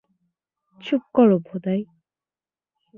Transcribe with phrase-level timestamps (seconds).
[0.83, 1.81] চুপ করো, ভোদাই।